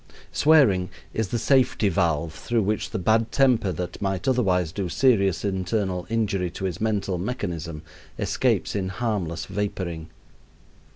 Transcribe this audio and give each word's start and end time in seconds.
Swearing 0.31 0.89
is 1.13 1.27
the 1.27 1.37
safety 1.37 1.87
valve 1.87 2.33
through 2.33 2.63
which 2.63 2.89
the 2.89 2.97
bad 2.97 3.31
temper 3.31 3.71
that 3.71 4.01
might 4.01 4.27
otherwise 4.27 4.71
do 4.71 4.89
serious 4.89 5.45
internal 5.45 6.07
injury 6.09 6.49
to 6.49 6.65
his 6.65 6.81
mental 6.81 7.19
mechanism 7.19 7.83
escapes 8.17 8.73
in 8.75 8.89
harmless 8.89 9.45
vaporing. 9.45 10.07